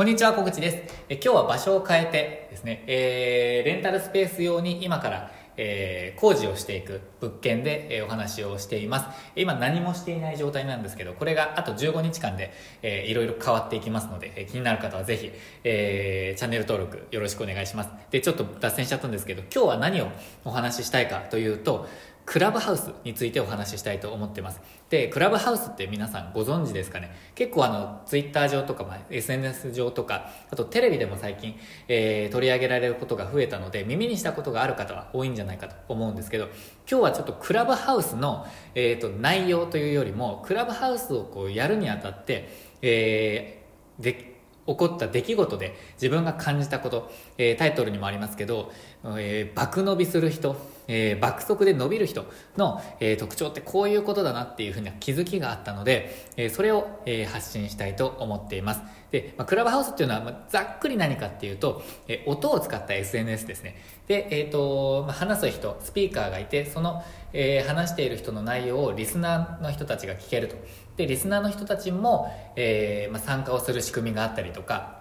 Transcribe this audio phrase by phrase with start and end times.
[0.00, 0.78] こんにちは、小口です。
[1.10, 9.06] え今日は場所を変えてですね、えー、レンタルスペース用に今から、えー工事をしていく物件で、えーお話をしています。
[9.36, 12.50] 今何もしていない状態なんですけど、これがあと15日間で、
[12.80, 15.30] えーいろいろ変わっていきますので、え気になる方はぜひ、
[15.64, 17.90] えーチャンネル登録よろしくお願いします。
[18.10, 20.08] で、ちょっと脱線しちゃったんですけど、今日は何を
[20.46, 21.86] お話ししたいかというと、
[22.30, 24.60] クラブハウスについてお話ししたいと思ってます。
[24.88, 27.10] で、クラブハウスって皆さんご存知ですかね？
[27.34, 31.56] 結構あの、ツイッター上とか、まあ、SNS 上とか、あとテレビでも最近、
[31.88, 36.44] えー取り上げられることが増えたので、耳にしたことがある方は多いんじゃないかと思うんですけど、
[36.88, 42.48] 今日はちょっとクラブハウスの、えーと内容というよりも、クラブハウスをこうやるにあたって、
[42.80, 44.30] えーで
[44.66, 48.70] 起こった出来事で自分が感じたこと、えータイトルにもありますけど、
[49.18, 50.54] えー爆伸びする人、
[50.90, 52.26] えー爆速で伸びる人
[52.56, 58.82] の、えー特徴ってこういうことだなっていうふうな気づきがあったので、えーそれを、えー発信したいと思っています。
[59.12, 63.76] で、まあ、クラブハウスっていうのは、まあざっくり何かっていうと、えー音を使った SNS ですね。
[64.08, 70.56] で、えーとまあ、話す人スピーカーがいてその、えー話している人の内容をリスナーの人たちが聞けると。
[70.96, 74.99] でリスナーの人たちも、えーまあ、参加をする仕組みがあったりとか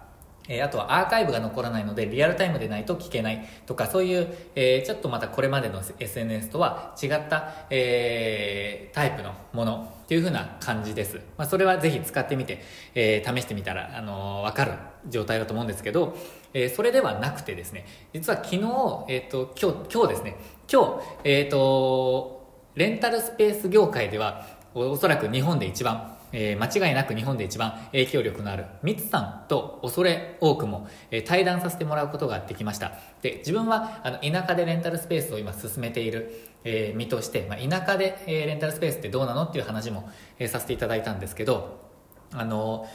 [0.49, 12.61] えあとはアーカイブが残らないのでリアルタイムでないと聞けないとかそういう、えちょっとまたこれまでの SNS とは違った、えタイプのものっていう風な感じです、まあ、それはぜひ使ってみて、
[12.95, 14.73] えー試してみたら、あのーわかる
[15.07, 16.17] 状態だと思うんですけど、
[16.53, 18.61] えーそれではなくてですね実は昨日、
[19.07, 20.35] えー、と今日今日ですね
[20.71, 22.39] 今日、えー、と
[22.73, 32.93] レンタルスペース業界ではおおそらく日本で一番えー間違いなく日本で一番影響力のあるミツさんと恐れ多くも、えー対談させてもらうことができました。
[33.21, 41.89] で自分はあの田舎でレンタルスペースを今進めている、えー身として、まあ、田舎で、えレンタルスペースってどうなのっていう話も、えさせていただいたんですけど
[42.33, 42.87] あの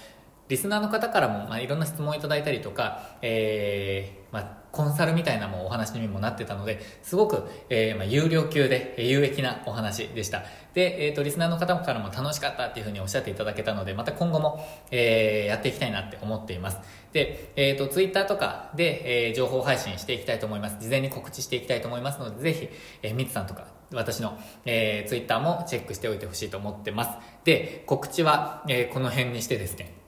[0.49, 10.43] リスナーの方からも、まあ、いろんな質問をいただいたりとか、えーまあ、コンサルみたいなもお話にもなってたのですごく、えーまあ、有料級で有益なお話でした。
[10.75, 16.79] で、えー、とリスナーの方からも楽しかったっていうふうにおっしゃっていただけたのでまた今後も、えーやっていきたいなって思っています。
[17.13, 20.77] で、えー、とツイッターとかで、えー情報配信していきたいと思います。
[20.81, 22.69] 事前に告知していきたいと思いますのでぜひ、
[23.03, 27.11] えー、ミツさんとか私の、えー、ツイッターもチェックしておいてほしいと思ってます。
[27.45, 30.04] で告知は、えーこの辺にしてですね。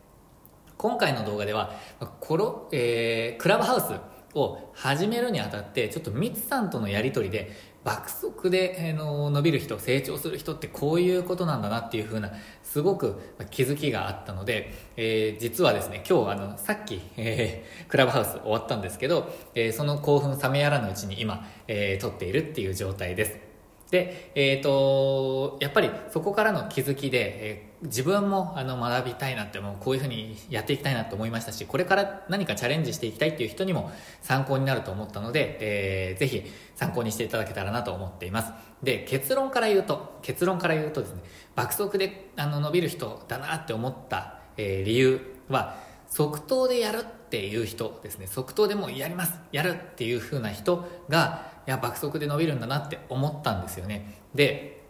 [0.78, 1.72] 今回の動画では
[2.20, 3.94] コロ、えークラブハウス
[4.38, 7.50] を始めるにあたってちょっとミツさんとのやり取りで
[7.84, 12.32] 爆速で、えの伸びる人成長する人ってこういうことなんだなっていう風な
[12.64, 13.14] すごく
[13.50, 23.55] 気づきがあったので、えー実はですね今日あのさっき、えークラブハウス終わったんですけど、えーその興奮冷めやらぬうちに今、えー撮っているっていう状態です。
[23.90, 33.90] で、えー、とやっぱりそこからの気づきで、えー自分もあの学びたいなってもうこういうふうにやっていきたいなと思いましたしこれから何かチャレンジしていきたいっていう人にも
[34.22, 36.42] 参考になると思ったので、えーぜひ
[36.74, 38.52] 参考にしていただけたらなと思っています。
[38.82, 41.22] で結論から言うと結論から言うとですね
[41.54, 45.76] 爆速であの伸びる人だなって思った、えー理由は
[46.08, 48.26] 即答でやるっていう人ですね。
[48.26, 49.38] 即答でもうやります。
[49.52, 54.14] やるっていう風な人がいや爆速で伸びるんだなって思ったんですよね。
[54.34, 54.84] で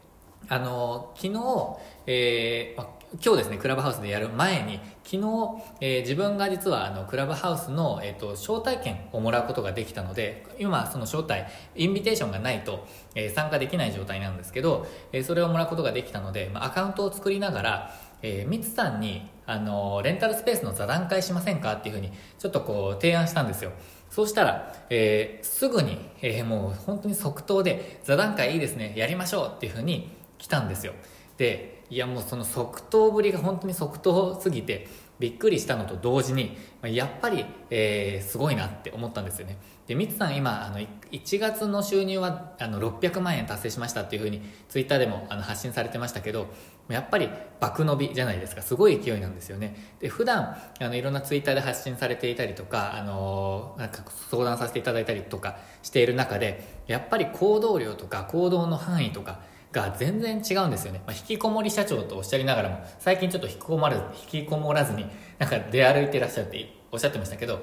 [0.48, 1.76] あの昨日、
[2.06, 5.22] えーま今日ですねクラブハウスでやる前に昨日、
[5.80, 11.44] えー自分が実はあのクラブハウスの、えー、と招待券をもらうことができたので今その招待
[11.76, 23.70] インビテーションがないと、えー参加できない状態なんですけど、えーそれをもらうことができたので、まアカウントを作りながらえー、ミツさんに、あのレンタルスペースの座談会しませんかっていうふうにちょっとこう提案したんですよ。
[24.10, 30.92] そうしたら、えーすぐに、えーもう本当に即答で座談会いいですねやりましょうっていうふうに来たんですよ。
[31.36, 39.58] でいやもうその即答ぶりが本当に即答すぎてびっくりしたのと同時にやっぱり、えーすごいなって思ったんですよね。
[39.86, 46.48] でミツさん今あの1月の収入はあの600万円達成しましたっていうふうにツイッターでもあの発信されてましたけど
[46.88, 47.28] やっぱり
[47.60, 48.62] 爆伸びじゃないですか。
[48.62, 49.76] すごい勢いなんですよね。
[50.00, 59.40] で普段あのいろんなツイッターで発信されていたりとかあのなんか相談させていただいたりとかしている中でやっぱり行動量とか行動の範囲とか
[59.76, 64.02] が全然違うんですよね、まあ、引きこもり社長とおっしゃりながらも最近ちょっと引きこもらず
[64.32, 65.06] 引きこもらずに
[65.38, 67.60] なんか出歩いてらっしゃっておっしゃってましたけど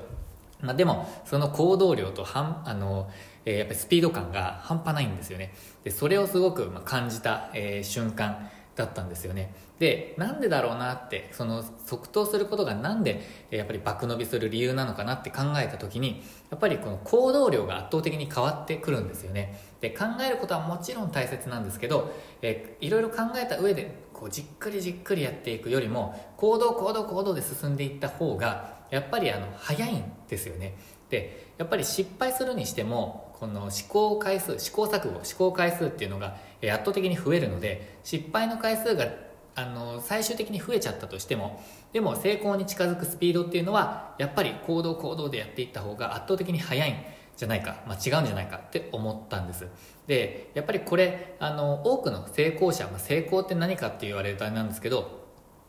[0.63, 3.11] まあ、でもその行動量とはんあの、
[3.45, 5.53] えーやっぱりスピード感が半端ないんですよね。
[5.83, 8.49] でそれをすごくま感じた、えー瞬間。
[8.75, 9.53] だったんですよね。
[9.79, 13.21] でなんでだろうなってその即答することがなんで
[13.51, 19.59] やっぱり爆伸びする理由なのかなって考えた時にやっぱりこの行動量が圧倒的に変わってくるんですよね。
[19.81, 30.75] で考えることはもちろん大切なんですけど、えいろいろ考えた上でこうじっくりじっくりやっていくよりも行動行動行動で進んでいった方がやっぱりあの早いんですよね。
[31.13, 39.05] でやっぱり失敗するにしてもこの試行回数試行錯誤試行回数っていうのが圧倒的に増えるので失敗の回数が
[39.53, 46.95] あの最終的に増えちゃったとしてもでも成功に近づくスピードっていうのはやっぱり行動行動でやっていった方が圧倒的に速いん
[47.37, 49.67] じゃないか、まあ、違うんじゃないかって思ったんです。
[50.07, 55.22] でやっぱりこれあの多くの成功者、まあ、成功って何かって言われるとあれなんですけど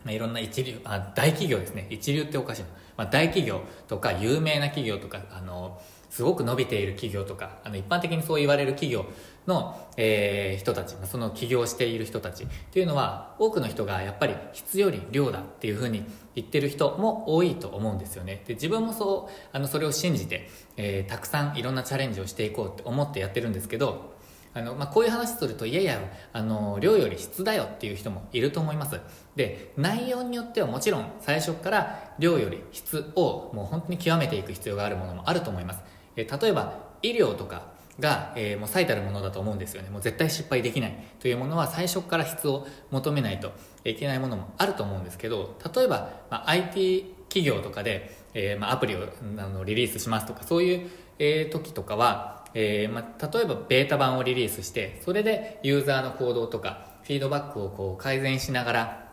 [0.04, 1.86] まあ、いろんな一流あ大企業ですね。
[1.90, 5.80] 一流っておかしいな、まあ、大企業とか有名な企業とかあの
[6.10, 9.06] すごく伸びている企業とかあの一般的にそう言われる企業
[9.48, 12.44] の、えー、人たちその起業している人たち。
[12.44, 16.04] っていうのは多くの人がやっぱり質より量だっていうふうに
[16.34, 18.44] 言ってる人も多いと思うんですよね。
[18.46, 24.13] で自分もそうあのそれを信じて、えー、たくさんいろんなチャレンジをしていこうって思ってやってるんですけど
[24.54, 26.00] あの、まあ、こういう話するといやいや
[26.32, 29.00] あの量より質だよっていう人もいると思います。
[29.36, 35.80] で内容によってはもちろん最初から量より質をもう本当に極めていく必要があるものもあると思います。
[36.16, 39.90] え例えば医療とかが、えー、もう最たるものだと思うんですよね。
[39.90, 41.04] もう絶対失敗できない。
[41.20, 43.52] というものは最初から質を求めないと
[43.84, 49.08] いけないものもあると思うんですけど例えば、まあ、IT 企業とかで、えーまあ、アプリを
[49.38, 59.04] あのリリースしますとかそういう、えー、時とかは、えーまあ、例えばベータ版をリリースしてそれでユーザーの行動とかフィードバックをこう改善しながら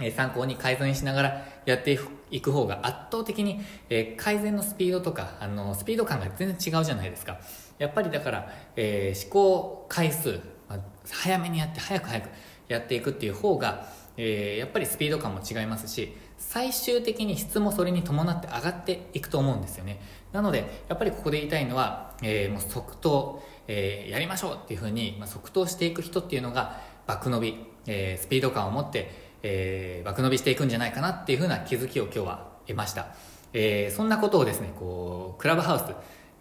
[0.00, 1.98] え参考に改善しながらやって
[2.30, 7.38] いく方が圧倒的に、え改善のスピードとかあのスピード感が全然違うじゃないですか。
[7.78, 10.78] やっぱりだから、えー、試行回数、まあ、
[11.08, 12.28] 早めにやって早く早く
[12.66, 13.86] やっていくっていう方が、
[14.16, 16.16] え、やっぱりスピード感も違いますし
[16.48, 20.00] 最終的に質もそれに伴って上がっていくと思うんですよね。
[20.32, 33.08] なのでやっぱりここで言いたいのは、えー、もう即答、えやりましょうっていうふうに、まあ、即答していく人っていうのがバック伸び、えスピード感を持ってえー、爆伸びしていくんじゃないかなっていうふうな気づきを今日は得ました、
[33.52, 35.94] えー、そんなことをですねこうクラブハウス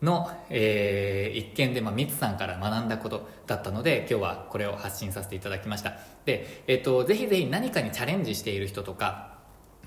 [0.03, 5.97] の、えー、一見で、まあ、ミツさんから学んだことだったので今日はこれを発信させていただきました。
[6.25, 9.32] で、えーと、ぜひぜひ何かにチャレンジしている人とか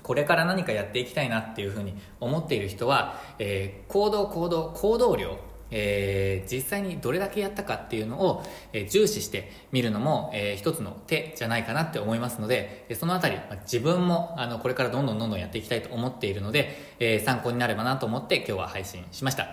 [0.03, 5.37] これから何かやっていきたいなっていうふうに思っている人は、えー、行動行動行動量
[5.71, 19.47] えー、実際にどれだけやったかっていうのを、えー、重視してみるのも、えー、一つの手じゃないかなって思いますので、そのあたり、まあ、自分もあのこれからどんどんどんどんやっていきたいと思っているので、えー、参考になればなと思って今日は配信しました。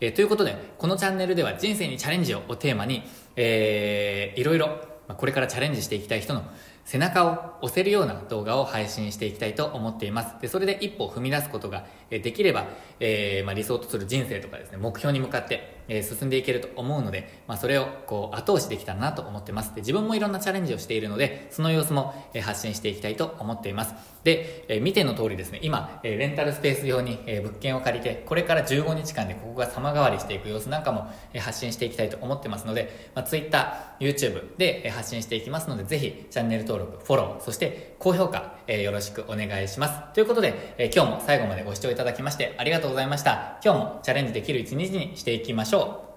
[0.00, 3.02] えー、ということで、このチャンネルでは人生にチャレンジををテーマに、
[3.36, 4.74] えー、いろいろ、ま
[5.08, 6.42] あ、これからチャレンジしていきたい人の
[6.90, 10.34] 背中を押せるような動画を配信していきたいと思っています。
[10.40, 12.64] で、それで一歩踏み出すことができれば、
[12.98, 19.74] えー、まあ、理想とする人生とかですね、目標に向かって、え進んでいけると思うので、まあ、それをこう後押しできたらなと思ってます。
[19.74, 23.94] で、自分もいろんなチャレンジをしているので、その様子も、え発信していきたいと思っています。
[24.22, 40.14] で、え見ての通りですね、今、えレンタルスペース用に、え物件を借りて、これから15日間でここが様変わりしていく様子なんかも、え発信していきたいと思ってますので、まあ、Twitter、YouTube で、え発信していきますので、ぜひチャンネル登録登録、フォロー、そして高評価、えー、よろしくお願いします。
[40.14, 43.58] ということで、えー、今日も最後までご視聴いただきましてありがとうございました。
[43.64, 46.09] 今日もチャレンジできる一日にしていきましょう。